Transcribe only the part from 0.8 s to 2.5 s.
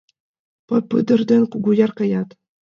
ӱдыр ден Кугуяр каят.